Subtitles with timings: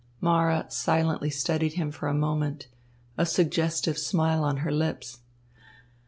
[0.19, 2.65] Mara silently studied him for a moment,
[3.19, 5.19] a suggestive smile on her lips.